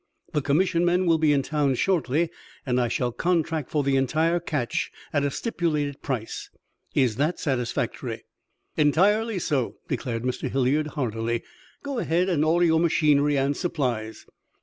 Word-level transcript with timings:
The 0.33 0.41
commission 0.41 0.83
men 0.83 1.05
will 1.05 1.19
be 1.19 1.31
in 1.31 1.43
town 1.43 1.75
shortly, 1.75 2.31
and 2.65 2.81
I 2.81 2.87
shall 2.87 3.11
contract 3.11 3.69
for 3.69 3.83
the 3.83 3.97
entire 3.97 4.39
catch 4.39 4.91
at 5.13 5.23
a 5.23 5.29
stipulated 5.29 6.01
price. 6.01 6.49
Is 6.95 7.17
that 7.17 7.39
satisfactory?" 7.39 8.23
"Entirely 8.75 9.37
so," 9.37 9.75
declared 9.87 10.23
Mr. 10.23 10.49
Hilliard, 10.49 10.87
heartily. 10.97 11.43
"Go 11.83 11.99
ahead 11.99 12.29
and 12.29 12.43
order 12.43 12.65
your 12.65 12.79
machinery 12.79 13.37
and 13.37 13.55
supplies." 13.55 14.25